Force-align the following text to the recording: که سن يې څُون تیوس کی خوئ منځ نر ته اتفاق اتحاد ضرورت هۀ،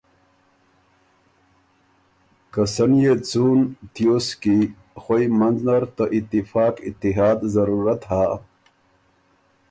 که 2.53 2.63
سن 2.73 2.91
يې 3.03 3.13
څُون 3.29 3.59
تیوس 3.93 4.27
کی 4.41 4.57
خوئ 5.01 5.25
منځ 5.39 5.57
نر 5.67 5.83
ته 5.95 6.03
اتفاق 6.17 6.73
اتحاد 6.87 7.39
ضرورت 7.55 8.01
هۀ، 8.11 8.25